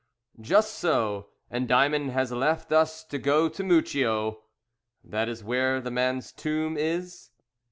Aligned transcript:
"Just 0.39 0.79
so, 0.79 1.27
and 1.51 1.67
Diamond 1.67 2.09
has 2.09 2.31
left 2.31 2.71
us 2.71 3.03
to 3.03 3.19
go 3.19 3.47
to 3.49 3.63
Mucchio." 3.63 4.41
"That 5.03 5.29
is 5.29 5.43
where 5.43 5.79
the 5.79 5.91
man's 5.91 6.31
tomb 6.31 6.75
is?" 6.75 7.29